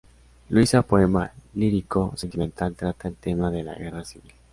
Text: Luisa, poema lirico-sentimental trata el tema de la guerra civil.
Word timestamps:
Luisa, 0.49 0.81
poema 0.81 1.31
lirico-sentimental 1.53 2.73
trata 2.73 3.07
el 3.07 3.15
tema 3.17 3.51
de 3.51 3.61
la 3.61 3.75
guerra 3.75 4.03
civil. 4.03 4.31